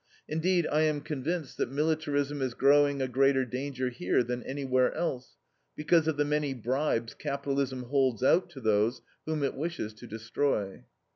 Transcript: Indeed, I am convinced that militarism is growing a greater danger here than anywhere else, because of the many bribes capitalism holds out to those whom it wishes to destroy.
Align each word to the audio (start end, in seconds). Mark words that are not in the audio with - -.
Indeed, 0.27 0.65
I 0.71 0.81
am 0.81 1.01
convinced 1.01 1.57
that 1.57 1.69
militarism 1.69 2.41
is 2.41 2.55
growing 2.55 3.03
a 3.03 3.07
greater 3.07 3.45
danger 3.45 3.89
here 3.89 4.23
than 4.23 4.41
anywhere 4.41 4.91
else, 4.95 5.37
because 5.75 6.07
of 6.07 6.17
the 6.17 6.25
many 6.25 6.55
bribes 6.55 7.13
capitalism 7.13 7.83
holds 7.83 8.23
out 8.23 8.49
to 8.49 8.61
those 8.61 9.03
whom 9.27 9.43
it 9.43 9.53
wishes 9.53 9.93
to 9.93 10.07
destroy. 10.07 10.85